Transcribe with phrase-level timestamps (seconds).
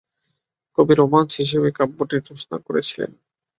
[0.77, 3.11] কবি রোমান্স হিসেবেই কাব্যটি রচনা করেছিলেন।